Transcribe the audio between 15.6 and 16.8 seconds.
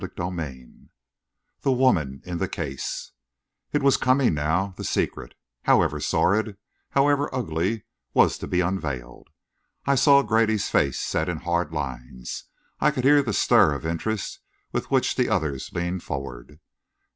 leaned forward....